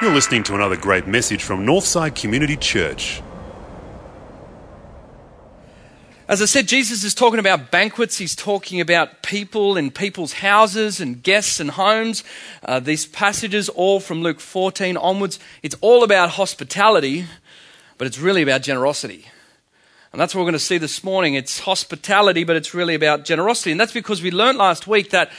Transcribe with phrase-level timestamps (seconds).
[0.00, 3.22] You're listening to another great message from Northside Community Church.
[6.28, 8.18] As I said, Jesus is talking about banquets.
[8.18, 12.24] He's talking about people in people's houses and guests and homes.
[12.64, 17.26] Uh, these passages, all from Luke 14 onwards, it's all about hospitality,
[17.98, 19.26] but it's really about generosity.
[20.12, 21.34] And that's what we're going to see this morning.
[21.34, 23.70] It's hospitality, but it's really about generosity.
[23.70, 25.30] And that's because we learned last week that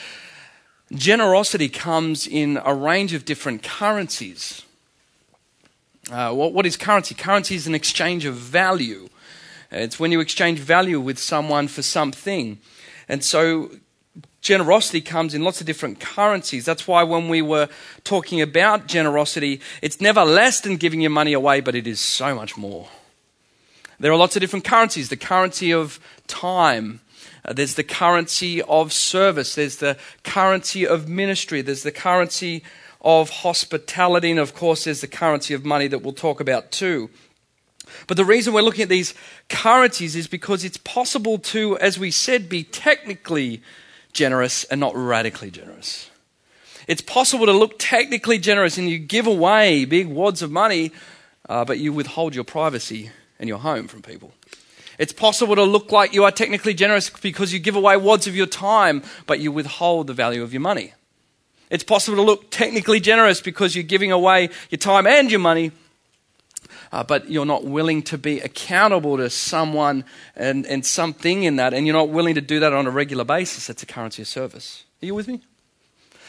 [0.91, 4.63] generosity comes in a range of different currencies.
[6.11, 7.13] Uh, what, what is currency?
[7.13, 9.09] Currency is an exchange of value.
[9.71, 12.59] It's when you exchange value with someone for something.
[13.07, 13.71] And so
[14.41, 16.65] generosity comes in lots of different currencies.
[16.65, 17.69] That's why when we were
[18.03, 22.33] talking about generosity, it's never less than giving your money away, but it is so
[22.33, 22.89] much more.
[24.03, 25.07] There are lots of different currencies.
[25.07, 26.99] The currency of time,
[27.45, 32.65] uh, there's the currency of service, there's the currency of ministry, there's the currency
[32.99, 37.11] of hospitality, and of course, there's the currency of money that we'll talk about too.
[38.07, 39.13] But the reason we're looking at these
[39.47, 43.61] currencies is because it's possible to, as we said, be technically
[44.11, 46.09] generous and not radically generous.
[46.89, 50.91] It's possible to look technically generous and you give away big wads of money,
[51.47, 53.09] uh, but you withhold your privacy
[53.43, 54.31] and your home from people.
[54.97, 58.37] It's possible to look like you are technically generous because you give away wads of
[58.37, 60.93] your time, but you withhold the value of your money.
[61.69, 65.73] It's possible to look technically generous because you're giving away your time and your money,
[66.93, 70.05] uh, but you're not willing to be accountable to someone
[70.37, 73.25] and, and something in that, and you're not willing to do that on a regular
[73.25, 74.85] basis, that's a currency of service.
[75.01, 75.41] Are you with me?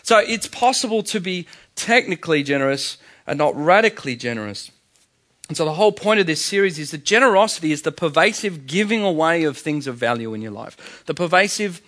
[0.02, 4.72] So it's possible to be technically generous and not radically generous.
[5.48, 9.02] And so the whole point of this series is that generosity is the pervasive giving
[9.02, 11.82] away of things of value in your life, the pervasive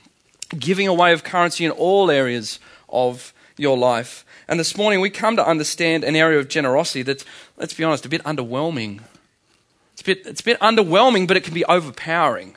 [0.59, 4.25] giving away of currency in all areas of your life.
[4.47, 7.25] And this morning we come to understand an area of generosity that's,
[7.57, 9.01] let's be honest, a bit underwhelming.
[9.93, 12.57] It's a bit, it's a bit underwhelming, but it can be overpowering.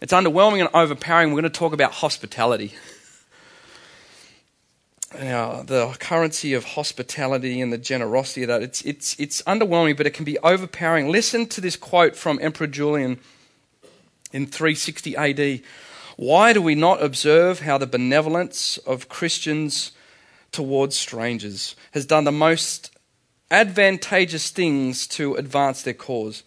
[0.00, 1.30] It's underwhelming and overpowering.
[1.30, 2.74] We're going to talk about hospitality.
[5.14, 10.06] Now, the currency of hospitality and the generosity of that, it's, it's, it's underwhelming, but
[10.06, 11.08] it can be overpowering.
[11.10, 13.20] Listen to this quote from Emperor Julian
[14.32, 15.60] in 360 AD.
[16.16, 19.92] Why do we not observe how the benevolence of Christians
[20.56, 22.90] towards strangers, has done the most
[23.50, 26.42] advantageous things to advance their cause.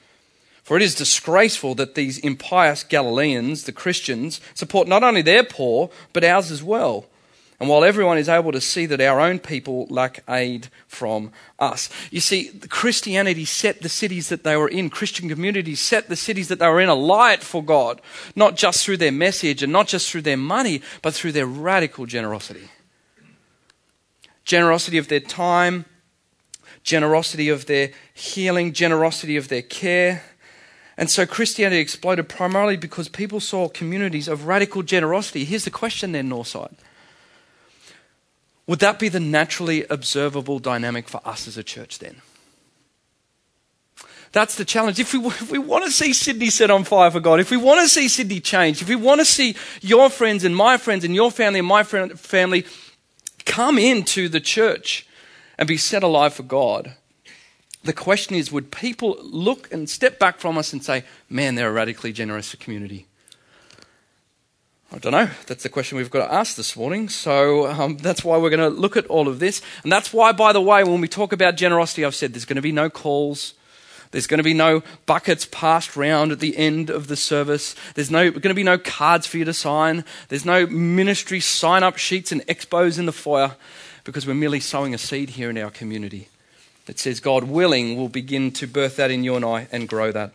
[0.64, 5.92] For it is disgraceful that these impious Galileans, the Christians, support not only their poor,
[6.12, 7.06] but ours as well.
[7.60, 11.90] And while everyone is able to see that our own people lack aid from us.
[12.10, 16.48] You see, Christianity set the cities that they were in, Christian communities set the cities
[16.48, 18.02] that they were in alight for God,
[18.34, 22.06] not just through their message and not just through their money, but through their radical
[22.06, 22.70] generosity
[24.50, 25.86] generosity of their time,
[26.82, 30.24] generosity of their healing, generosity of their care.
[30.98, 35.46] And so Christianity exploded primarily because people saw communities of radical generosity.
[35.46, 36.74] Here's the question then, Northside.
[38.70, 42.22] Would that be the naturally observable dynamic for us as a church then?
[44.32, 45.00] That's the challenge.
[45.00, 47.58] If we, if we want to see Sydney set on fire for God, if we
[47.58, 51.04] want to see Sydney change, if we want to see your friends and my friends
[51.04, 52.64] and your family and my friend, family
[53.44, 55.08] come into the church
[55.58, 56.94] and be set alive for God.
[57.84, 61.70] The question is would people look and step back from us and say, man, they're
[61.70, 63.08] a radically generous community?
[64.92, 65.30] I don't know.
[65.46, 67.10] That's the question we've got to ask this morning.
[67.10, 69.62] So um, that's why we're going to look at all of this.
[69.84, 72.56] And that's why, by the way, when we talk about generosity, I've said there's going
[72.56, 73.54] to be no calls.
[74.10, 77.76] There's going to be no buckets passed round at the end of the service.
[77.94, 80.04] There's no, going to be no cards for you to sign.
[80.30, 83.56] There's no ministry sign up sheets and expos in the foyer
[84.06, 86.30] because we're merely sowing a seed here in our community.
[86.88, 90.12] It says, God willing, will begin to birth that in you and I and grow
[90.12, 90.34] that.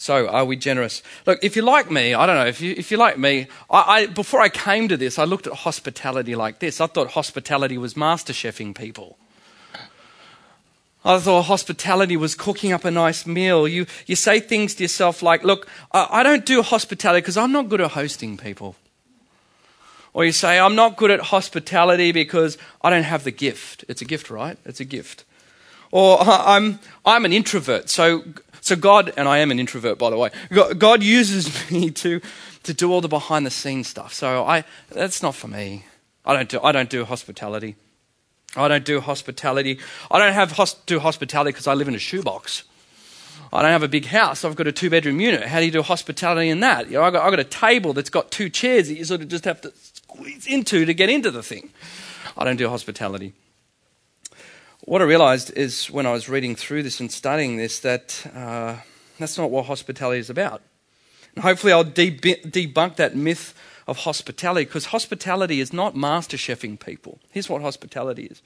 [0.00, 1.02] So, are we generous?
[1.26, 3.82] Look, if you're like me, I don't know, if, you, if you're like me, I,
[3.82, 6.80] I, before I came to this, I looked at hospitality like this.
[6.80, 9.18] I thought hospitality was master chefing people.
[11.04, 13.66] I thought hospitality was cooking up a nice meal.
[13.66, 17.50] You, you say things to yourself like, Look, I, I don't do hospitality because I'm
[17.50, 18.76] not good at hosting people.
[20.14, 23.84] Or you say, I'm not good at hospitality because I don't have the gift.
[23.88, 24.58] It's a gift, right?
[24.64, 25.24] It's a gift.
[25.90, 27.88] Or I'm, I'm an introvert.
[27.88, 28.22] So,
[28.68, 30.30] so God, and I am an introvert, by the way,
[30.78, 32.20] God uses me to,
[32.62, 34.12] to do all the behind the scenes stuff.
[34.12, 35.86] So I, that's not for me.
[36.24, 37.76] I don't do, I don't do hospitality.
[38.56, 39.78] I don't do hospitality.
[40.10, 40.54] I don't have
[40.86, 42.64] do hospitality because I live in a shoebox.
[43.52, 44.44] I don't have a big house.
[44.44, 45.42] I've got a two bedroom unit.
[45.44, 46.86] How do you do hospitality in that?
[46.86, 49.22] You know, I've got, I've got a table that's got two chairs that you sort
[49.22, 51.70] of just have to squeeze into to get into the thing.
[52.36, 53.32] I don't do hospitality.
[54.88, 58.76] What I realized is when I was reading through this and studying this that uh,
[59.18, 60.62] that's not what hospitality is about.
[61.34, 63.52] And hopefully, I'll debunk that myth
[63.86, 67.18] of hospitality because hospitality is not master chefing people.
[67.30, 68.40] Here's what hospitality is.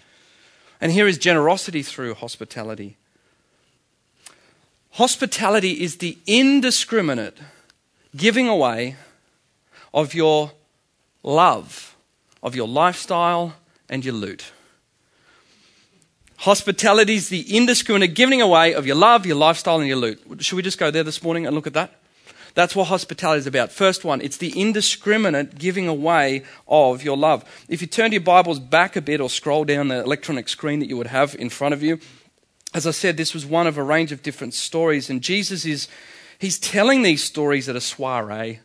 [0.81, 2.97] And here is generosity through hospitality.
[4.95, 7.39] Hospitality is the indiscriminate
[8.17, 8.97] giving away
[9.95, 10.51] of your
[11.23, 11.95] love,
[12.43, 13.55] of your lifestyle,
[13.89, 14.51] and your loot.
[16.43, 20.21] Hospitality is the indiscriminate giving away of your love, your lifestyle, and your loot.
[20.41, 22.01] Should we just go there this morning and look at that?
[22.55, 23.71] That's what hospitality is about.
[23.71, 27.45] First one, it's the indiscriminate giving away of your love.
[27.69, 30.89] If you turn your Bibles back a bit or scroll down the electronic screen that
[30.89, 32.01] you would have in front of you,
[32.75, 35.87] as I said, this was one of a range of different stories, and Jesus is
[36.41, 38.59] he's telling these stories at a soiree.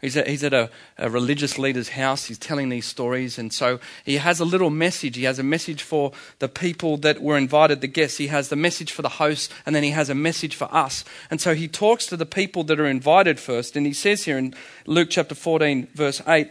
[0.00, 2.26] He's at, he's at a, a, religious leader's house.
[2.26, 3.38] He's telling these stories.
[3.38, 5.16] And so he has a little message.
[5.16, 8.18] He has a message for the people that were invited, the guests.
[8.18, 11.04] He has the message for the host, and then he has a message for us.
[11.30, 13.74] And so he talks to the people that are invited first.
[13.74, 14.54] And he says here in
[14.86, 16.50] Luke chapter 14, verse 8,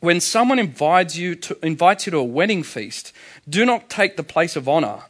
[0.00, 3.12] when someone invites you to, invites you to a wedding feast,
[3.48, 5.04] do not take the place of honor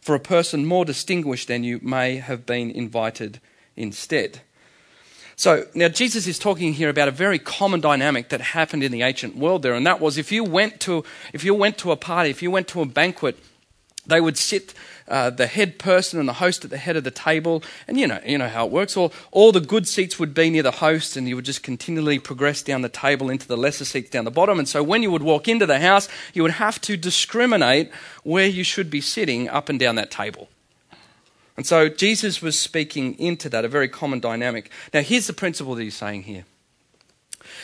[0.00, 3.40] for a person more distinguished than you may have been invited
[3.76, 4.40] instead.
[5.36, 9.02] So now Jesus is talking here about a very common dynamic that happened in the
[9.02, 11.96] ancient world there, and that was if you went to if you went to a
[11.96, 13.38] party, if you went to a banquet,
[14.06, 14.74] they would sit
[15.08, 18.06] uh, the head person and the host at the head of the table, and you
[18.06, 18.96] know, you know how it works.
[18.96, 22.18] All, all the good seats would be near the host, and you would just continually
[22.18, 24.58] progress down the table into the lesser seats down the bottom.
[24.58, 27.90] And so when you would walk into the house, you would have to discriminate
[28.22, 30.48] where you should be sitting up and down that table.
[31.56, 34.70] And so Jesus was speaking into that, a very common dynamic.
[34.94, 36.44] Now, here's the principle that he's saying here.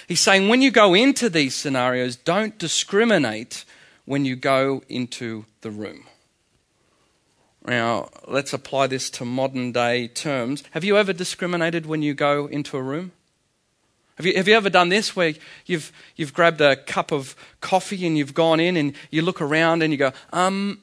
[0.06, 3.64] He's saying when you go into these scenarios, don't discriminate
[4.05, 6.05] when you go into the room.
[7.67, 10.64] Now, let's apply this to modern day terms.
[10.70, 13.12] Have you ever discriminated when you go into a room?
[14.17, 15.35] Have you, have you ever done this where
[15.67, 19.82] you've, you've grabbed a cup of coffee and you've gone in and you look around
[19.82, 20.82] and you go, um,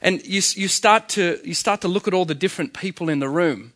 [0.00, 3.18] and you, you, start to, you start to look at all the different people in
[3.18, 3.72] the room.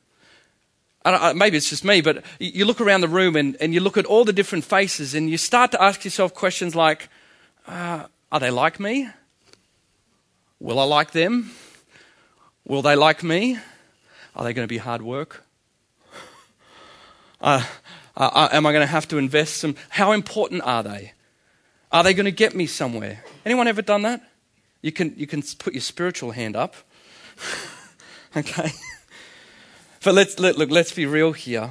[1.35, 4.07] maybe it's just me, but you look around the room and, and you look at
[4.07, 7.09] all the different faces and you start to ask yourself questions like,
[7.67, 9.09] uh, are they like me?
[10.59, 11.51] Will I like them?
[12.65, 13.59] Will they like me?
[14.35, 15.45] Are they going to be hard work?
[17.41, 17.65] Uh,
[18.17, 19.77] uh, uh am I going to have to invest some?
[19.91, 21.13] How important are they?
[21.93, 23.25] Are they going to get me somewhere?
[23.45, 24.23] Anyone ever done that?
[24.87, 26.77] You can, you can put your spiritual hand up.
[28.37, 28.71] okay?
[30.05, 31.71] But let's, let, look, let's be real here.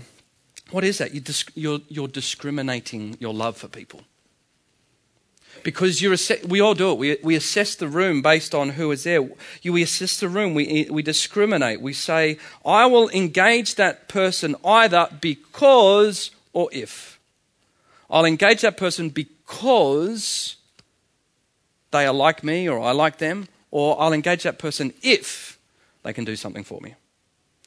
[0.72, 1.14] What is that?
[1.14, 1.24] You're,
[1.56, 4.02] you're, you're discriminating your love for people
[5.64, 6.98] because you're, we all do it.
[6.98, 9.26] We, we assess the room based on who is there.
[9.62, 10.54] You, we assess the room.
[10.54, 11.80] We, eh, we discriminate.
[11.80, 17.18] We say, I will engage that person either because or if.
[18.10, 20.58] I'll engage that person because
[21.96, 25.58] they are like me or I like them, or I'll engage that person if
[26.04, 26.96] they can do something for me.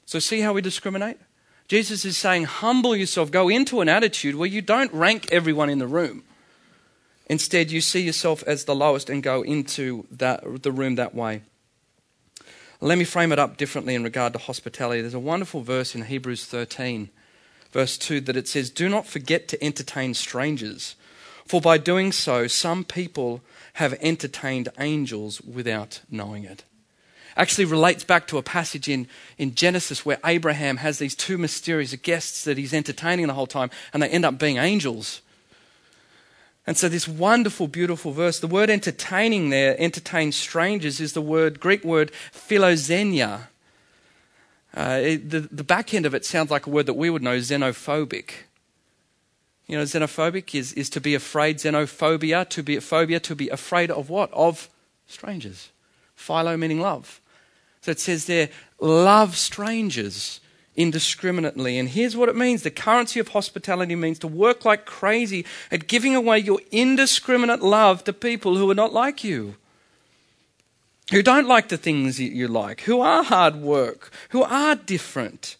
[0.04, 1.19] So, see how we discriminate?
[1.66, 5.78] Jesus is saying, humble yourself, go into an attitude where you don't rank everyone in
[5.78, 6.25] the room.
[7.26, 11.42] Instead, you see yourself as the lowest and go into that, the room that way.
[12.80, 15.02] Let me frame it up differently in regard to hospitality.
[15.02, 17.11] There's a wonderful verse in Hebrews 13,
[17.70, 20.94] verse 2, that it says, Do not forget to entertain strangers,
[21.44, 23.42] for by doing so, some people
[23.78, 26.64] have entertained angels without knowing it.
[27.37, 29.06] Actually, relates back to a passage in,
[29.38, 33.70] in Genesis where Abraham has these two mysterious guests that he's entertaining the whole time,
[33.92, 35.20] and they end up being angels.
[36.66, 41.61] And so, this wonderful, beautiful verse, the word entertaining there, entertain strangers, is the word,
[41.61, 43.42] Greek word philoxenia.
[44.76, 47.23] Uh, it, the, the back end of it sounds like a word that we would
[47.23, 48.30] know, xenophobic.
[49.68, 53.50] You know, xenophobic is, is to be afraid, xenophobia, to be a phobia, to be
[53.50, 54.32] afraid of what?
[54.32, 54.70] Of
[55.06, 55.70] strangers.
[56.16, 57.20] Philo meaning love.
[57.82, 58.48] So it says there,
[58.80, 60.40] love strangers
[60.75, 61.78] indiscriminately.
[61.78, 65.87] And here's what it means the currency of hospitality means to work like crazy at
[65.87, 69.56] giving away your indiscriminate love to people who are not like you,
[71.10, 75.58] who don't like the things you like, who are hard work, who are different.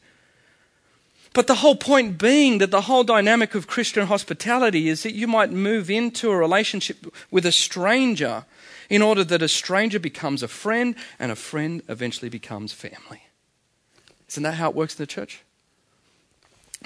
[1.35, 5.27] But the whole point being that the whole dynamic of Christian hospitality is that you
[5.27, 8.45] might move into a relationship with a stranger
[8.89, 13.23] in order that a stranger becomes a friend and a friend eventually becomes family.
[14.29, 15.43] Isn't that how it works in the church?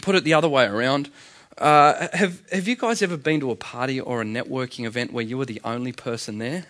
[0.00, 1.11] Put it the other way around.
[1.58, 5.25] Uh, have, have you guys ever been to a party or a networking event where
[5.25, 6.64] you were the only person there?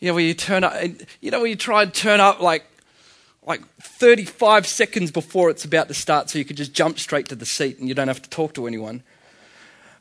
[0.00, 0.74] You know, where you turn up,
[1.20, 2.64] you know, where you try and turn up like,
[3.44, 7.34] like 35 seconds before it's about to start so you can just jump straight to
[7.34, 9.02] the seat and you don't have to talk to anyone.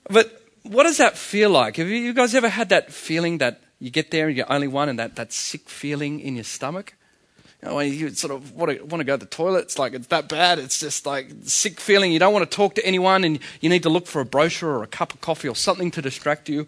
[0.09, 1.77] But what does that feel like?
[1.77, 4.89] Have you guys ever had that feeling that you get there and you're only one
[4.89, 6.93] and that, that sick feeling in your stomach?
[7.63, 9.93] You know, you sort of want to, want to go to the toilet, it's like
[9.93, 10.57] it's that bad.
[10.59, 12.11] It's just like sick feeling.
[12.11, 14.77] You don't want to talk to anyone and you need to look for a brochure
[14.77, 16.67] or a cup of coffee or something to distract you.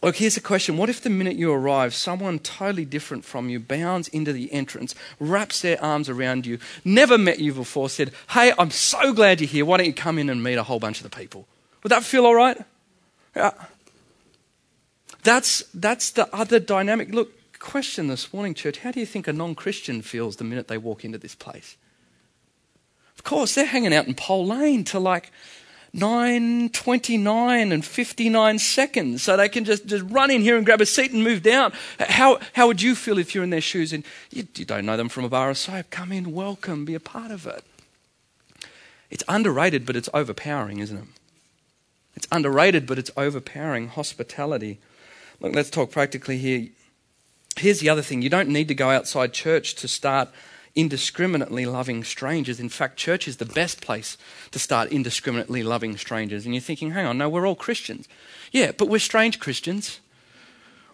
[0.00, 0.76] Look, here's a question.
[0.76, 4.94] What if the minute you arrive, someone totally different from you bounds into the entrance,
[5.18, 9.48] wraps their arms around you, never met you before, said, Hey, I'm so glad you're
[9.48, 9.64] here.
[9.64, 11.48] Why don't you come in and meet a whole bunch of the people?
[11.82, 12.58] Would that feel all right?
[13.34, 13.50] Yeah.
[15.24, 17.12] That's, that's the other dynamic.
[17.12, 20.68] Look, question this morning, church how do you think a non Christian feels the minute
[20.68, 21.76] they walk into this place?
[23.16, 25.32] Of course, they're hanging out in Pole Lane to like
[25.94, 30.86] 9.29 and 59 seconds so they can just, just run in here and grab a
[30.86, 31.72] seat and move down.
[31.98, 34.96] How, how would you feel if you're in their shoes and you, you don't know
[34.96, 35.90] them from a bar of soap?
[35.90, 37.64] Come in, welcome, be a part of it.
[39.10, 41.04] It's underrated, but it's overpowering, isn't it?
[42.14, 44.80] It's underrated, but it's overpowering hospitality.
[45.40, 46.68] Look, let's talk practically here.
[47.56, 50.28] Here's the other thing you don't need to go outside church to start
[50.78, 52.60] indiscriminately loving strangers.
[52.60, 54.16] In fact, church is the best place
[54.52, 56.44] to start indiscriminately loving strangers.
[56.44, 58.06] And you're thinking, hang on, no, we're all Christians.
[58.52, 59.98] Yeah, but we're strange Christians.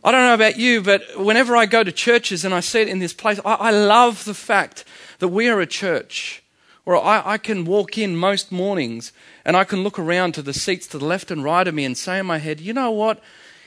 [0.02, 2.88] I don't know about you, but whenever I go to churches and I see it
[2.88, 4.86] in this place, I, I love the fact
[5.18, 6.42] that we are a church
[6.84, 9.12] where I, I can walk in most mornings
[9.44, 11.84] and I can look around to the seats to the left and right of me
[11.84, 13.22] and say in my head, you know what?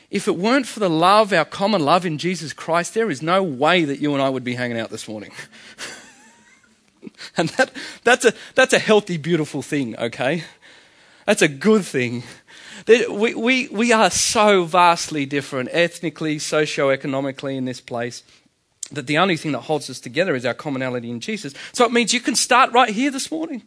[0.09, 3.43] If it weren't for the love, our common love in Jesus Christ, there is no
[3.43, 5.31] way that you and I would be hanging out this morning.
[7.37, 7.71] and that,
[8.03, 10.43] that's, a, that's a healthy, beautiful thing, okay?
[11.25, 12.23] That's a good thing.
[12.87, 18.23] We, we, we are so vastly different, ethnically, socio-economically, in this place,
[18.91, 21.53] that the only thing that holds us together is our commonality in Jesus.
[21.73, 23.63] So it means you can start right here this morning.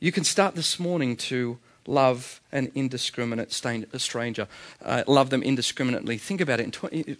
[0.00, 4.48] You can start this morning to love an indiscriminate stranger,
[4.84, 6.18] uh, love them indiscriminately.
[6.18, 7.16] Think about it in 20,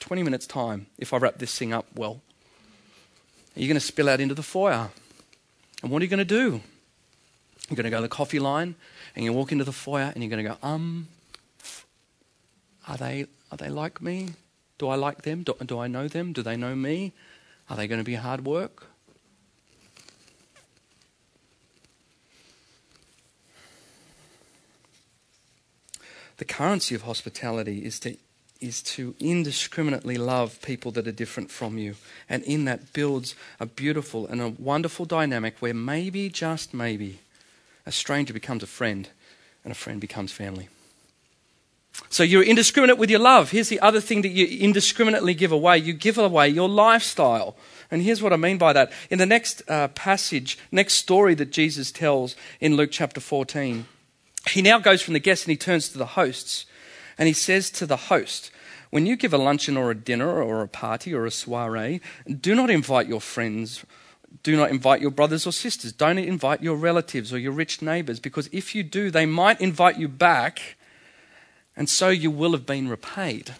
[0.00, 2.22] 20 minutes' time, if I wrap this thing up well.
[3.58, 4.88] You're going to spill out into the foyer.
[5.82, 6.60] And what are you going to do?
[7.68, 8.76] You're going to go to the coffee line
[9.16, 11.08] and you walk into the foyer and you're going to go, um,
[12.86, 14.28] are they, are they like me?
[14.78, 15.42] Do I like them?
[15.42, 16.32] Do, do I know them?
[16.32, 17.12] Do they know me?
[17.68, 18.86] Are they going to be hard work?
[26.36, 28.16] The currency of hospitality is to,
[28.60, 31.94] is to indiscriminately love people that are different from you.
[32.28, 37.20] And in that builds a beautiful and a wonderful dynamic where maybe, just maybe,
[37.86, 39.08] a stranger becomes a friend
[39.64, 40.68] and a friend becomes family.
[42.10, 43.50] So you're indiscriminate with your love.
[43.50, 47.56] Here's the other thing that you indiscriminately give away you give away your lifestyle.
[47.90, 48.92] And here's what I mean by that.
[49.10, 53.86] In the next uh, passage, next story that Jesus tells in Luke chapter 14,
[54.50, 56.66] he now goes from the guests and he turns to the hosts.
[57.18, 58.50] And he says to the host,
[58.90, 62.00] When you give a luncheon or a dinner or a party or a soiree,
[62.40, 63.84] do not invite your friends.
[64.42, 65.92] Do not invite your brothers or sisters.
[65.92, 69.98] Don't invite your relatives or your rich neighbors, because if you do, they might invite
[69.98, 70.76] you back,
[71.76, 73.54] and so you will have been repaid.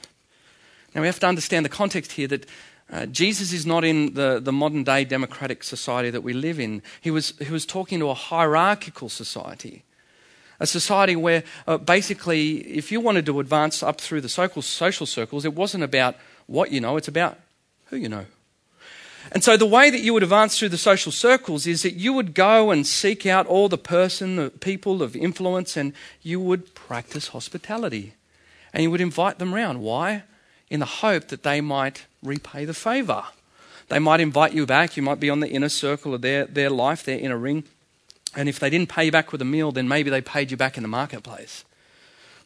[0.95, 2.47] Now, we have to understand the context here that
[2.91, 6.83] uh, Jesus is not in the, the modern day democratic society that we live in.
[7.01, 9.85] He was, he was talking to a hierarchical society
[10.61, 15.07] a society where uh, basically, if you wanted to advance up through the social, social
[15.07, 17.39] circles, it wasn't about what you know, it's about
[17.87, 18.27] who you know.
[19.31, 22.13] And so the way that you would advance through the social circles is that you
[22.13, 26.75] would go and seek out all the person, the people of influence, and you would
[26.75, 28.15] practice hospitality.
[28.73, 29.81] And you would invite them round.
[29.81, 30.23] Why?
[30.71, 33.25] In the hope that they might repay the favour.
[33.89, 34.97] They might invite you back.
[34.97, 37.65] You might be on the inner circle of their, their life, their inner ring.
[38.37, 40.57] And if they didn't pay you back with a meal, then maybe they paid you
[40.57, 41.65] back in the marketplace.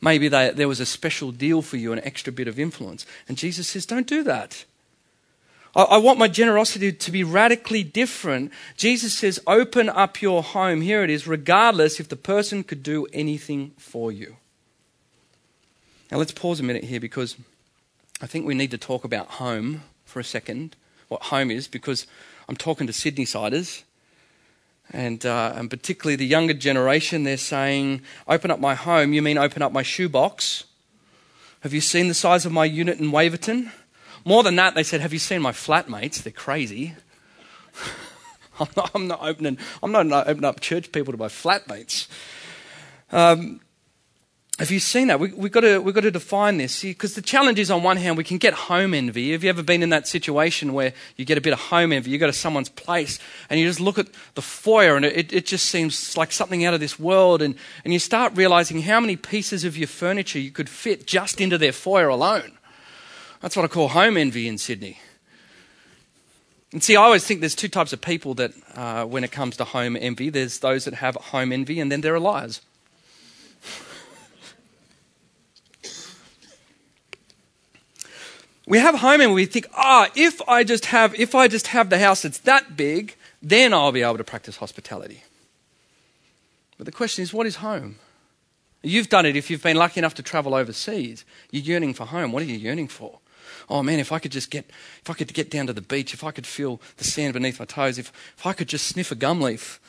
[0.00, 3.06] Maybe they, there was a special deal for you, an extra bit of influence.
[3.28, 4.64] And Jesus says, don't do that.
[5.74, 8.52] I, I want my generosity to be radically different.
[8.76, 10.80] Jesus says, open up your home.
[10.80, 14.36] Here it is, regardless if the person could do anything for you.
[16.10, 17.36] Now let's pause a minute here because
[18.20, 20.76] I think we need to talk about home for a second,
[21.08, 22.06] what home is, because
[22.48, 23.84] I'm talking to Sydney siders
[24.92, 29.38] and, uh, and particularly the younger generation, they're saying, Open up my home, you mean
[29.38, 30.64] open up my shoebox?
[31.60, 33.72] Have you seen the size of my unit in Waverton?
[34.24, 36.22] More than that, they said, Have you seen my flatmates?
[36.22, 36.94] They're crazy.
[38.60, 39.58] I'm not, I'm not opening.
[39.82, 42.08] I'm not opening up church people to my flatmates.
[43.10, 43.60] Um,
[44.58, 45.18] have you seen that?
[45.18, 46.82] We, have got to, we've got to define this.
[46.82, 49.32] Because the challenge is, on one hand, we can get home envy.
[49.32, 52.10] Have you ever been in that situation where you get a bit of home envy?
[52.10, 53.18] You go to someone's place
[53.48, 56.74] and you just look at the foyer and it, it just seems like something out
[56.74, 57.40] of this world.
[57.40, 57.54] And,
[57.84, 61.56] and you start realizing how many pieces of your furniture you could fit just into
[61.56, 62.52] their foyer alone.
[63.40, 64.98] That's what I call home envy in Sydney.
[66.72, 69.56] And see, I always think there's two types of people that, uh, when it comes
[69.56, 72.62] to home envy, there's those that have home envy, and then there are liars.
[78.66, 81.68] We have home and we think, ah, oh, if I just have if I just
[81.68, 85.24] have the house that's that big, then I'll be able to practice hospitality.
[86.78, 87.96] But the question is, what is home?
[88.82, 91.24] You've done it if you've been lucky enough to travel overseas.
[91.50, 92.32] You're yearning for home.
[92.32, 93.20] What are you yearning for?
[93.68, 94.70] Oh man, if I could just get
[95.02, 97.58] if I could get down to the beach, if I could feel the sand beneath
[97.58, 99.80] my toes, if, if I could just sniff a gum leaf,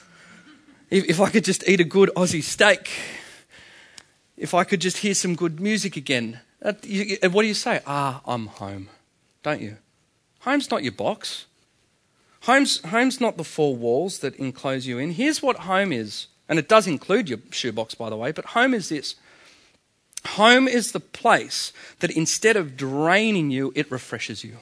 [0.89, 2.89] if, if I could just eat a good Aussie steak,
[4.37, 7.81] if I could just hear some good music again, what do you say?
[7.85, 8.89] Ah, I'm home,
[9.43, 9.77] don't you?
[10.39, 11.45] Home's not your box.
[12.41, 15.11] Home's, home's not the four walls that enclose you in.
[15.11, 18.73] Here's what home is, and it does include your shoebox, by the way, but home
[18.73, 19.15] is this
[20.25, 24.57] home is the place that instead of draining you, it refreshes you.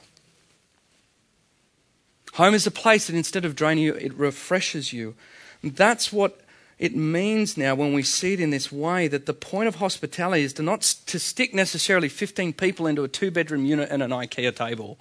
[2.34, 5.14] Home is the place that instead of draining you, it refreshes you.
[5.62, 6.40] that's what
[6.82, 10.42] it means now when we see it in this way that the point of hospitality
[10.42, 14.10] is to not to stick necessarily 15 people into a two bedroom unit and an
[14.10, 14.98] IKEA table.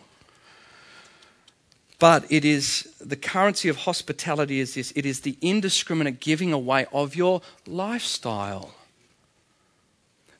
[1.97, 6.85] But it is the currency of hospitality is this it is the indiscriminate giving away
[6.93, 8.75] of your lifestyle.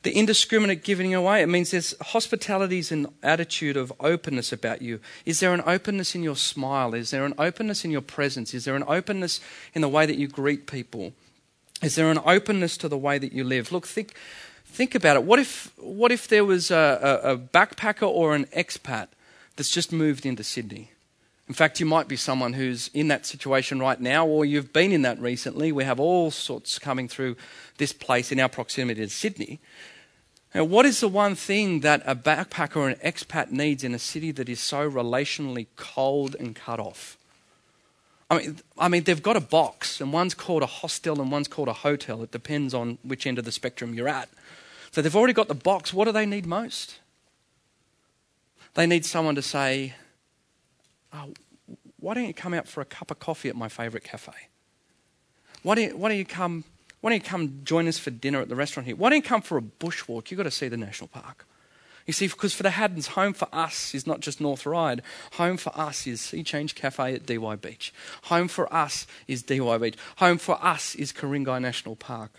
[0.04, 5.00] The indiscriminate giving away, it means there's hospitality is an attitude of openness about you.
[5.24, 6.94] Is there an openness in your smile?
[6.94, 8.54] Is there an openness in your presence?
[8.54, 9.40] Is there an openness
[9.74, 11.12] in the way that you greet people?
[11.82, 13.72] Is there an openness to the way that you live?
[13.72, 14.14] Look, think,
[14.64, 15.24] think about it.
[15.24, 19.08] What if, what if there was a, a, a backpacker or an expat
[19.56, 20.92] that's just moved into Sydney?
[21.48, 24.92] In fact, you might be someone who's in that situation right now, or you've been
[24.92, 25.72] in that recently.
[25.72, 27.36] We have all sorts coming through
[27.78, 29.60] this place in our proximity to Sydney.
[30.54, 33.98] Now, what is the one thing that a backpacker or an expat needs in a
[33.98, 37.16] city that is so relationally cold and cut off?
[38.32, 41.48] I mean, I mean, they've got a box, and one's called a hostel and one's
[41.48, 42.22] called a hotel.
[42.22, 44.30] It depends on which end of the spectrum you're at.
[44.90, 45.92] So they've already got the box.
[45.92, 46.98] What do they need most?
[48.72, 49.96] They need someone to say,
[51.12, 51.34] oh,
[51.98, 54.32] Why don't you come out for a cup of coffee at my favourite cafe?
[55.62, 56.64] Why don't, you, why don't you come?
[57.02, 58.96] Why don't you come join us for dinner at the restaurant here?
[58.96, 60.30] Why don't you come for a bushwalk?
[60.30, 61.44] You've got to see the national park.
[62.06, 65.02] You see, because for the Haddons, home for us is not just North Ryde.
[65.34, 67.94] Home for us is Sea Change Cafe at Dee Why Beach.
[68.24, 69.96] Home for us is Dee Why Beach.
[70.16, 72.32] Home for us is Ku-ring-gai National Park.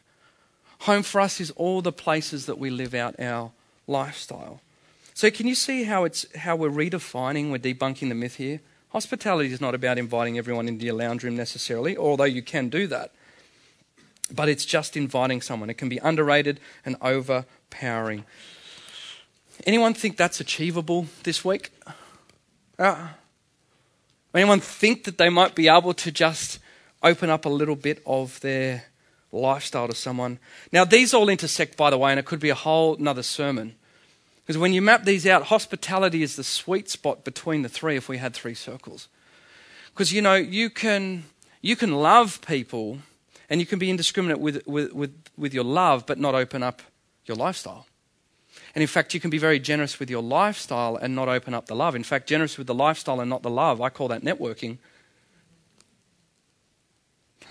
[0.79, 3.51] Home for us is all the places that we live out our
[3.87, 4.59] lifestyle.
[5.13, 8.59] So can you see how it's how we're redefining, we're debunking the myth here?
[8.89, 12.85] Hospitality is not about inviting everyone into your lounge room necessarily, although you can do
[12.87, 13.11] that.
[14.33, 15.69] But it's just inviting someone.
[15.69, 18.25] It can be underrated and overpowering.
[19.65, 21.71] Anyone think that's achievable this week?
[22.77, 23.07] Uh,
[24.33, 26.59] anyone think that they might be able to just
[27.01, 28.85] open up a little bit of their
[29.31, 30.39] lifestyle to someone?
[30.71, 33.75] Now, these all intersect, by the way, and it could be a whole another sermon.
[34.41, 38.09] Because when you map these out, hospitality is the sweet spot between the three if
[38.09, 39.07] we had three circles.
[39.93, 41.23] Because, you know, you can,
[41.61, 42.99] you can love people
[43.49, 46.81] and you can be indiscriminate with, with, with, with your love, but not open up
[47.25, 47.85] your lifestyle.
[48.75, 51.67] And in fact, you can be very generous with your lifestyle and not open up
[51.67, 51.95] the love.
[51.95, 53.81] In fact, generous with the lifestyle and not the love.
[53.81, 54.77] I call that networking.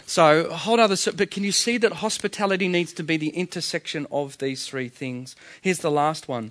[0.04, 4.06] So, a whole other, but can you see that hospitality needs to be the intersection
[4.10, 5.36] of these three things?
[5.60, 6.50] Here's the last one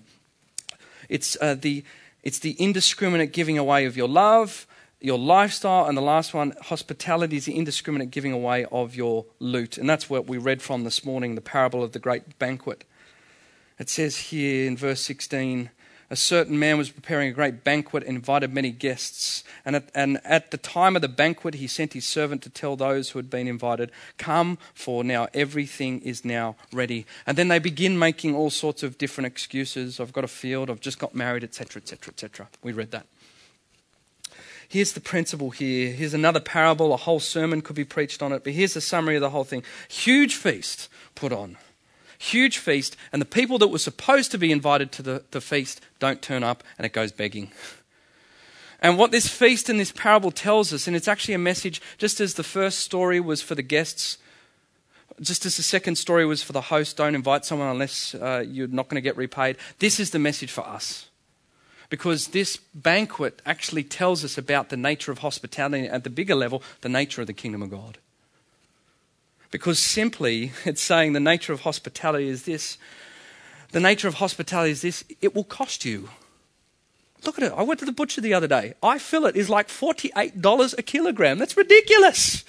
[1.10, 1.84] it's, uh, the,
[2.23, 4.65] it's the indiscriminate giving away of your love,
[5.01, 9.77] your lifestyle, and the last one, hospitality, is the indiscriminate giving away of your loot.
[9.77, 12.86] And that's what we read from this morning, the parable of the great banquet.
[13.81, 15.71] It says here in verse 16
[16.11, 19.43] a certain man was preparing a great banquet and invited many guests.
[19.65, 22.75] And at, and at the time of the banquet, he sent his servant to tell
[22.75, 23.89] those who had been invited,
[24.19, 27.07] Come, for now everything is now ready.
[27.25, 29.99] And then they begin making all sorts of different excuses.
[29.99, 32.49] I've got a field, I've just got married, etc., etc., etc.
[32.61, 33.07] We read that.
[34.69, 35.91] Here's the principle here.
[35.91, 36.93] Here's another parable.
[36.93, 39.43] A whole sermon could be preached on it, but here's the summary of the whole
[39.43, 39.63] thing.
[39.89, 41.57] Huge feast put on
[42.21, 45.81] huge feast, and the people that were supposed to be invited to the, the feast
[45.99, 47.51] don't turn up, and it goes begging.
[48.84, 52.19] And what this feast and this parable tells us, and it's actually a message, just
[52.19, 54.17] as the first story was for the guests,
[55.21, 58.67] just as the second story was for the host, don't invite someone unless uh, you're
[58.67, 59.57] not going to get repaid.
[59.77, 61.10] This is the message for us.
[61.91, 66.63] Because this banquet actually tells us about the nature of hospitality at the bigger level,
[66.81, 67.99] the nature of the kingdom of God.
[69.51, 72.77] Because simply, it's saying the nature of hospitality is this.
[73.71, 76.09] The nature of hospitality is this it will cost you.
[77.25, 77.53] Look at it.
[77.55, 78.73] I went to the butcher the other day.
[78.81, 81.37] eye fillet is like $48 a kilogram.
[81.37, 82.43] That's ridiculous.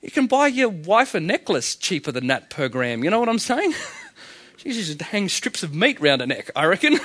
[0.00, 3.04] You can buy your wife a necklace cheaper than that per gram.
[3.04, 3.74] You know what I'm saying?
[4.62, 7.00] She just hang strips of meat round her neck, I reckon.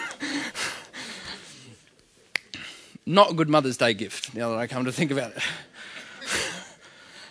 [3.08, 5.42] Not a good Mother's Day gift, now that I come to think about it.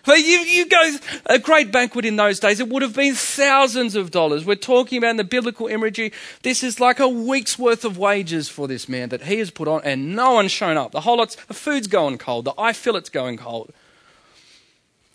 [0.06, 3.96] But you, you go, a great banquet in those days, it would have been thousands
[3.96, 4.44] of dollars.
[4.44, 8.48] We're talking about in the biblical imagery, this is like a week's worth of wages
[8.48, 10.92] for this man that he has put on, and no one's shown up.
[10.92, 13.72] The whole lot's, the food's going cold, the eye fillet's going cold.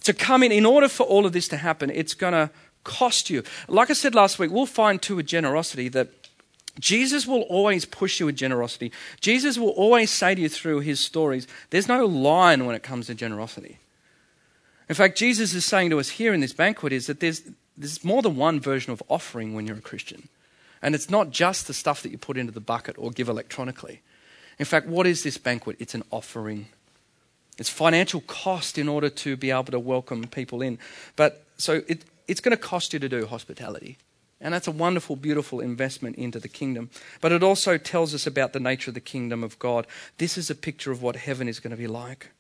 [0.04, 2.50] To come in, in order for all of this to happen, it's going to
[2.84, 3.44] cost you.
[3.70, 6.10] Like I said last week, we'll find too a generosity that
[6.80, 8.92] Jesus will always push you with generosity.
[9.22, 13.08] Jesus will always say to you through his stories, there's no line when it comes
[13.08, 13.78] to generosity.
[14.92, 17.44] In fact, Jesus is saying to us here in this banquet is that there's,
[17.78, 20.28] there's more than one version of offering when you're a Christian.
[20.82, 24.02] And it's not just the stuff that you put into the bucket or give electronically.
[24.60, 25.78] In fact, what is this banquet?
[25.80, 26.66] It's an offering.
[27.58, 30.78] It's financial cost in order to be able to welcome people in.
[31.16, 33.98] But so it, it's going to cost you to do hospitality.
[34.42, 36.90] And that's a wonderful, beautiful investment into the kingdom.
[37.22, 39.88] But it also tells us about the nature of the kingdom of God.
[40.18, 42.32] This is a picture of what heaven is going to be like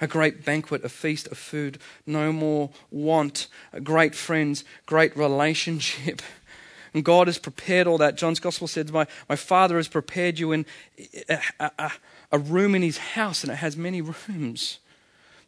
[0.00, 3.48] a great banquet, a feast of food, no more want,
[3.82, 6.22] great friends, great relationship.
[6.94, 8.16] And God has prepared all that.
[8.16, 10.66] John's gospel says, My, my Father has prepared you in
[11.26, 11.40] a,
[11.78, 11.92] a,
[12.32, 14.78] a room in his house, and it has many rooms.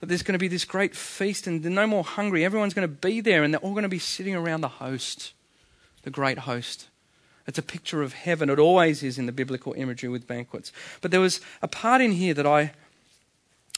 [0.00, 2.44] That there's going to be this great feast, and they're no more hungry.
[2.44, 5.34] Everyone's going to be there, and they're all going to be sitting around the host,
[6.02, 6.88] the great host.
[7.46, 8.48] It's a picture of heaven.
[8.48, 10.72] It always is in the biblical imagery with banquets.
[11.02, 12.72] But there was a part in here that I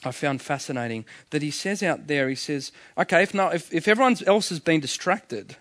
[0.05, 3.89] I found fascinating that he says out there, he says, okay, if, not, if, if
[3.89, 5.57] everyone else has been distracted,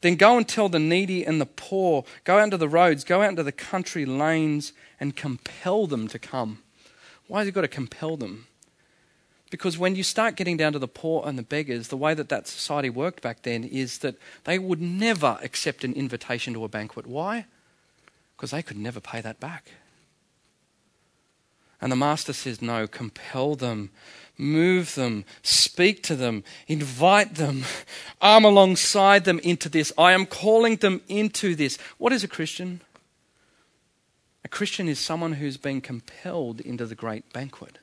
[0.00, 3.22] then go and tell the needy and the poor, go out into the roads, go
[3.22, 6.62] out into the country lanes and compel them to come.
[7.28, 8.46] Why has he got to compel them?
[9.50, 12.28] Because when you start getting down to the poor and the beggars, the way that
[12.28, 16.68] that society worked back then is that they would never accept an invitation to a
[16.68, 17.06] banquet.
[17.06, 17.46] Why?
[18.36, 19.72] Because they could never pay that back.
[21.80, 23.90] And the master says, No, compel them,
[24.36, 27.64] move them, speak to them, invite them,
[28.20, 29.92] arm alongside them into this.
[29.96, 31.78] I am calling them into this.
[31.98, 32.80] What is a Christian?
[34.44, 37.78] A Christian is someone who's been compelled into the great banquet.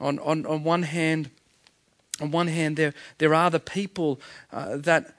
[0.00, 1.30] On, on, on one hand,
[2.20, 4.20] on one hand, there, there are the people
[4.52, 5.14] uh, that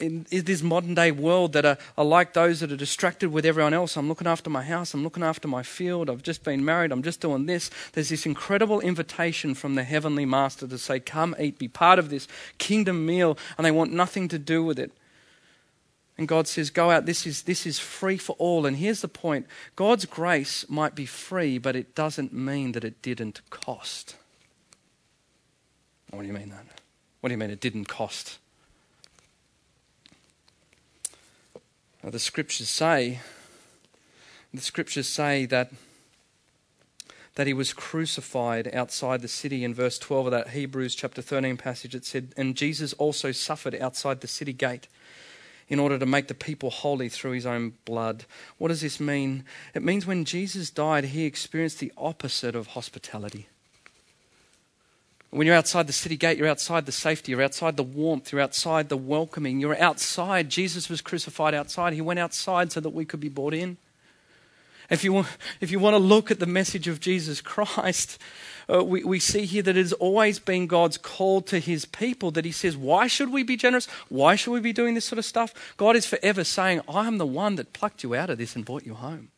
[0.00, 3.74] in, this modern day world that are, are like those that are distracted with everyone
[3.74, 3.96] else.
[3.96, 7.02] I'm looking after my house, I'm looking after my field, I've just been married, I'm
[7.02, 7.70] just doing this.
[7.92, 12.10] There's this incredible invitation from the Heavenly Master to say, Come eat, be part of
[12.10, 12.26] this
[12.58, 14.92] kingdom meal, and they want nothing to do with it.
[16.18, 18.66] And God says, Go out, this is, this is free for all.
[18.66, 23.00] And here's the point God's grace might be free, but it doesn't mean that it
[23.02, 24.16] didn't cost.
[26.10, 26.66] What do you mean that?
[27.20, 28.38] What do you mean it didn't cost?
[32.02, 33.20] Now, the scriptures say,
[34.52, 35.72] the scriptures say that
[37.36, 39.64] that he was crucified outside the city.
[39.64, 43.74] In verse 12 of that Hebrews chapter 13 passage, it said, And Jesus also suffered
[43.76, 44.88] outside the city gate
[45.68, 48.24] in order to make the people holy through his own blood.
[48.58, 49.44] What does this mean?
[49.74, 53.48] It means when Jesus died, he experienced the opposite of hospitality.
[55.30, 58.40] When you're outside the city gate, you're outside the safety, you're outside the warmth, you're
[58.40, 60.48] outside the welcoming, you're outside.
[60.48, 61.92] Jesus was crucified outside.
[61.92, 63.76] He went outside so that we could be brought in.
[64.90, 65.28] If you, want,
[65.60, 68.18] if you want to look at the message of Jesus Christ,
[68.68, 72.32] uh, we, we see here that it has always been God's call to his people
[72.32, 73.86] that he says, Why should we be generous?
[74.08, 75.54] Why should we be doing this sort of stuff?
[75.76, 78.64] God is forever saying, I am the one that plucked you out of this and
[78.64, 79.28] brought you home.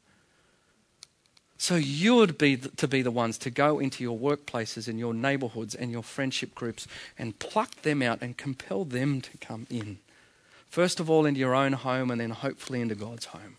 [1.63, 5.15] So you would be to be the ones to go into your workplaces and your
[5.15, 9.99] neighborhoods and your friendship groups and pluck them out and compel them to come in.
[10.69, 13.59] First of all, into your own home and then hopefully into God's home.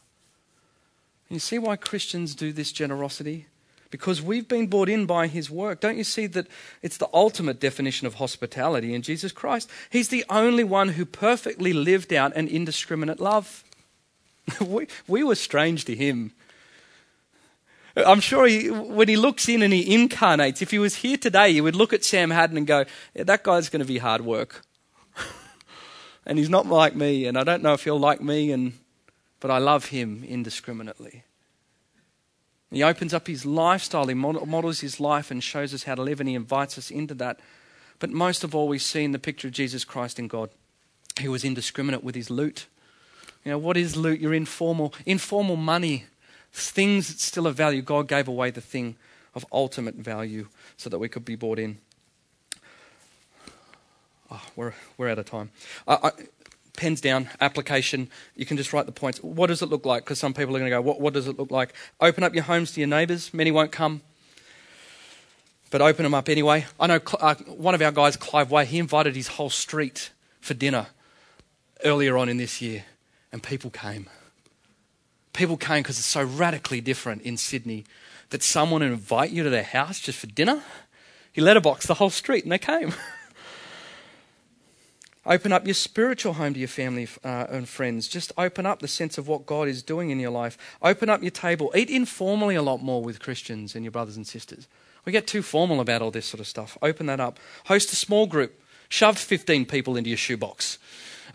[1.30, 3.46] You see why Christians do this generosity?
[3.90, 5.80] Because we've been brought in by his work.
[5.80, 6.48] Don't you see that
[6.82, 9.70] it's the ultimate definition of hospitality in Jesus Christ?
[9.90, 13.64] He's the only one who perfectly lived out an indiscriminate love.
[14.60, 16.34] we, we were strange to him
[17.96, 21.54] I'm sure he, when he looks in and he incarnates, if he was here today,
[21.54, 24.22] he would look at Sam Haddon and go, yeah, that guy's going to be hard
[24.22, 24.64] work.
[26.26, 28.74] and he's not like me, and I don't know if he'll like me, and,
[29.40, 31.24] but I love him indiscriminately.
[32.72, 36.20] He opens up his lifestyle, he models his life and shows us how to live,
[36.20, 37.40] and he invites us into that.
[38.00, 40.50] But most of all, we see in the picture of Jesus Christ in God.
[41.20, 42.66] He was indiscriminate with his loot.
[43.46, 44.20] You know, what is loot?
[44.20, 46.06] Your informal, informal money,
[46.54, 47.82] things that still have value.
[47.82, 48.96] God gave away the thing
[49.36, 51.80] of ultimate value so that we could be brought in.
[54.32, 55.52] Oh, we're, we're out of time.
[55.88, 56.12] I, I,
[56.78, 58.10] pens down, application.
[58.36, 59.22] You can just write the points.
[59.22, 60.04] What does it look like?
[60.04, 61.74] Because some people are going to go, what, what does it look like?
[62.00, 63.34] Open up your homes to your neighbours.
[63.34, 64.02] Many won't come,
[65.72, 66.66] but open them up anyway.
[66.80, 70.54] I know uh, one of our guys, Clive Way, he invited his whole street for
[70.54, 70.88] dinner
[71.84, 72.86] earlier on in this year,
[73.32, 74.10] and people came.
[75.34, 77.86] People came because it's so radically different in Sydney
[78.30, 80.64] that someone would invite you to their house just for dinner.
[81.32, 82.94] He letterboxed the whole street, and they came.
[85.26, 88.10] Open up your spiritual home to your family uh, and friends.
[88.10, 90.58] Just open up the sense of what God is doing in your life.
[90.82, 91.72] Open up your table.
[91.74, 94.68] Eat informally a lot more with Christians and your brothers and sisters.
[95.06, 96.78] We get too formal about all this sort of stuff.
[96.82, 97.40] Open that up.
[97.68, 98.60] Host a small group.
[98.90, 100.78] Shove 15 people into your shoebox.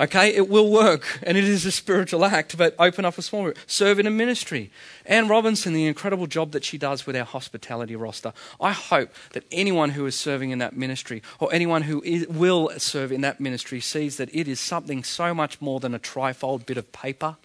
[0.00, 3.42] Okay, it will work, and it is a spiritual act, but open up a small
[3.42, 3.58] group.
[3.66, 4.70] Serve in a ministry.
[5.04, 8.32] Anne Robinson, the incredible job that she does with our hospitality roster.
[8.60, 12.70] I hope that anyone who is serving in that ministry, or anyone who is, will
[12.78, 16.64] serve in that ministry, sees that it is something so much more than a trifold
[16.64, 17.36] bit of paper.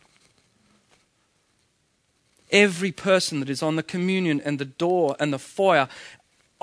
[2.52, 5.88] Every person that is on the communion and the door and the foyer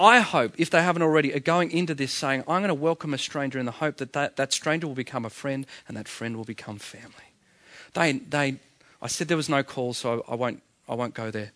[0.01, 3.13] I hope, if they haven't already, are going into this saying, I'm going to welcome
[3.13, 6.09] a stranger in the hope that that, that stranger will become a friend and that
[6.09, 7.35] friend will become family.
[7.93, 8.57] They, they,
[9.03, 11.53] I said there was no call, so I won't, I won't go there.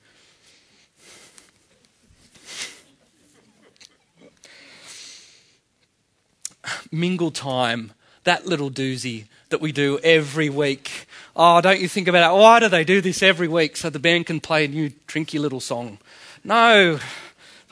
[6.92, 7.92] Mingle time,
[8.24, 11.06] that little doozy that we do every week.
[11.34, 12.38] Oh, don't you think about it?
[12.38, 15.40] Why do they do this every week so the band can play a new trinky
[15.40, 15.98] little song?
[16.44, 16.98] No,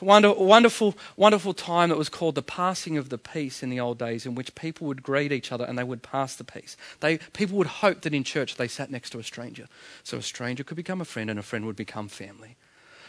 [0.03, 4.25] wonderful, wonderful time that was called the passing of the peace in the old days,
[4.25, 6.77] in which people would greet each other and they would pass the peace.
[6.99, 9.67] They, people would hope that in church they sat next to a stranger.
[10.03, 12.55] So a stranger could become a friend and a friend would become family.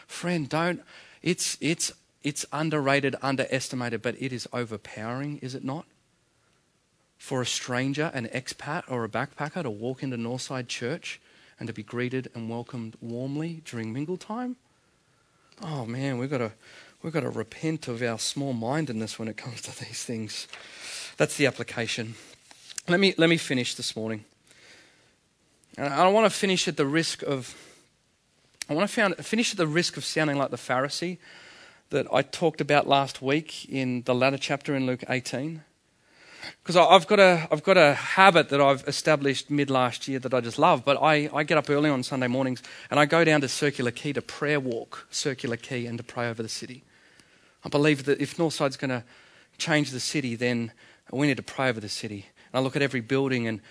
[0.07, 0.81] Friend, don't,
[1.21, 1.91] it's, it's,
[2.23, 5.85] it's underrated, underestimated, but it is overpowering, is it not?
[7.17, 11.19] For a stranger, an expat, or a backpacker to walk into Northside Church
[11.59, 14.57] and to be greeted and welcomed warmly during mingle time?
[15.61, 16.51] Oh man, we've got to
[17.01, 20.47] We've got to repent of our small mindedness when it comes to these things.
[21.17, 22.15] That's the application.
[22.87, 24.25] Let me, let me finish this morning.
[25.77, 27.55] And I want to finish at the risk of,
[28.69, 31.17] I want to found, finish at the risk of sounding like the Pharisee
[31.89, 35.61] that I talked about last week in the latter chapter in Luke 18
[36.63, 40.33] because I've got a I've got a habit that I've established mid last year that
[40.33, 40.85] I just love.
[40.85, 43.91] But I, I get up early on Sunday mornings and I go down to Circular
[43.91, 46.83] Quay to prayer walk Circular Quay and to pray over the city.
[47.63, 49.03] I believe that if Northside's going to
[49.57, 50.71] change the city, then
[51.11, 52.27] we need to pray over the city.
[52.51, 53.61] And I look at every building and,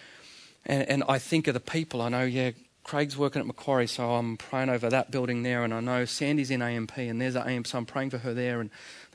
[0.64, 2.02] and and I think of the people.
[2.02, 2.52] I know, yeah,
[2.84, 5.64] Craig's working at Macquarie, so I'm praying over that building there.
[5.64, 8.34] And I know Sandy's in AMP, and there's an AMP, so I'm praying for her
[8.34, 8.60] there.
[8.60, 8.70] And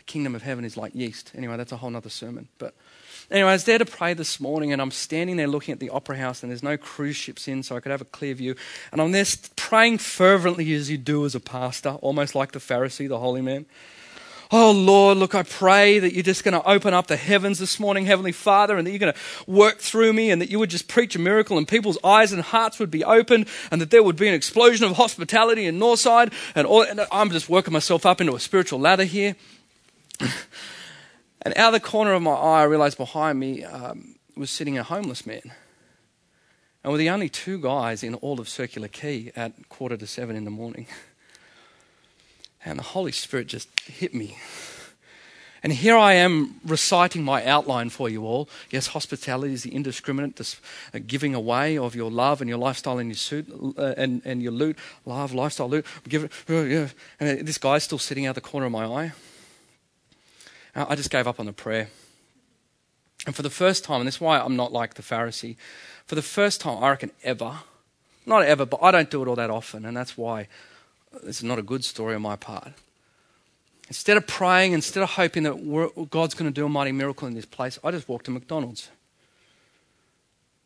[0.09, 1.31] kingdom of heaven is like yeast.
[1.35, 2.49] Anyway, that's a whole other sermon.
[2.57, 2.73] But
[3.31, 5.91] Anyway, I was there to pray this morning, and I'm standing there looking at the
[5.91, 8.55] opera house, and there's no cruise ships in, so I could have a clear view.
[8.91, 13.07] And I'm there praying fervently as you do as a pastor, almost like the Pharisee,
[13.07, 13.67] the holy man.
[14.51, 17.79] Oh Lord, look, I pray that you're just going to open up the heavens this
[17.79, 20.71] morning, Heavenly Father, and that you're going to work through me, and that you would
[20.71, 24.01] just preach a miracle, and people's eyes and hearts would be opened, and that there
[24.01, 26.33] would be an explosion of hospitality in Northside.
[26.55, 29.35] And, all, and I'm just working myself up into a spiritual ladder here.
[31.41, 34.77] And out of the corner of my eye, I realized behind me um, was sitting
[34.77, 35.53] a homeless man.
[36.83, 40.35] And we're the only two guys in all of Circular Quay at quarter to seven
[40.35, 40.87] in the morning.
[42.65, 44.37] And the Holy Spirit just hit me.
[45.63, 48.49] And here I am reciting my outline for you all.
[48.69, 50.59] Yes, hospitality is the indiscriminate
[50.93, 54.43] uh, giving away of your love and your lifestyle and your suit uh, and, and
[54.43, 55.85] your loot, love, lifestyle, loot.
[56.07, 56.87] Give it, uh, yeah.
[57.17, 59.13] And this guy's still sitting out the corner of my eye.
[60.75, 61.89] I just gave up on the prayer.
[63.25, 65.57] And for the first time, and this is why I'm not like the Pharisee,
[66.05, 67.59] for the first time, I reckon ever,
[68.25, 70.47] not ever, but I don't do it all that often, and that's why
[71.23, 72.71] is not a good story on my part.
[73.87, 77.33] Instead of praying, instead of hoping that God's going to do a mighty miracle in
[77.33, 78.89] this place, I just walked to McDonald's.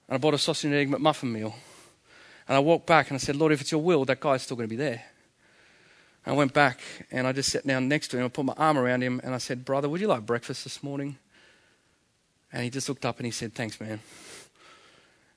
[0.08, 1.56] And I bought a sausage and egg McMuffin meal.
[2.48, 4.58] And I walked back and I said, Lord, if it's your will, that guy's still
[4.58, 5.06] going to be there.
[6.26, 6.80] I went back
[7.12, 8.26] and I just sat down next to him.
[8.26, 10.82] I put my arm around him and I said, Brother, would you like breakfast this
[10.82, 11.18] morning?
[12.52, 14.00] And he just looked up and he said, Thanks, man.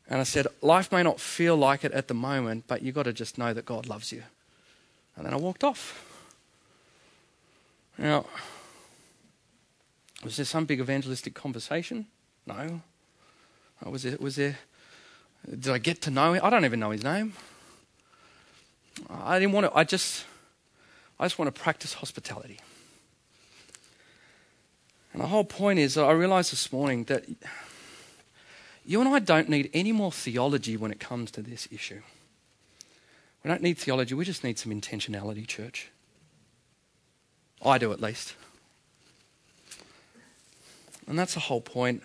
[0.09, 3.05] And I said, Life may not feel like it at the moment, but you've got
[3.05, 4.23] to just know that God loves you.
[5.17, 6.03] And then I walked off.
[7.99, 8.27] Now,
[10.23, 12.07] was there some big evangelistic conversation?
[12.47, 12.81] No.
[13.85, 14.59] Uh, was there, was there,
[15.49, 16.45] did I get to know him?
[16.45, 17.33] I don't even know his name.
[19.11, 20.25] I didn't want to, I just,
[21.19, 22.61] I just want to practice hospitality.
[25.13, 27.25] And the whole point is, I realized this morning that
[28.85, 32.03] you and I don't need any more theology when it comes to this issue.
[33.43, 35.91] We don't need theology, we just need some intentionality, church.
[37.65, 38.35] I do at least.
[41.09, 42.03] And that's the whole point.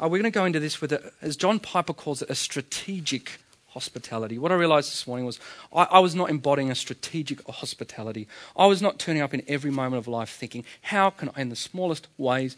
[0.00, 2.34] Are we going to go into this with, a, as John Piper calls it, a
[2.34, 3.38] strategic
[3.78, 4.38] hospitality?
[4.38, 5.38] What I realized this morning was
[5.72, 8.26] I, I, was not embodying a strategic hospitality.
[8.56, 11.48] I was not turning up in every moment of life thinking, how can I, in
[11.48, 12.56] the smallest ways,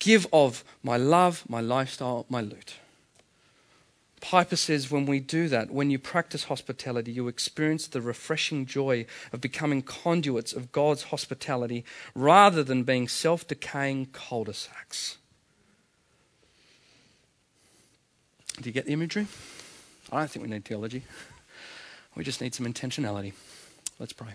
[0.00, 2.74] give of my love, my lifestyle, my loot?
[4.20, 9.06] Piper says when we do that, when you practice hospitality, you experience the refreshing joy
[9.32, 11.84] of becoming conduits of God's hospitality
[12.16, 15.18] rather than being self decaying cul de sacs.
[18.60, 19.28] Do you get the imagery?
[20.10, 21.02] I don't think we need theology.
[22.16, 23.32] We just need some intentionality.
[23.98, 24.34] Let's pray.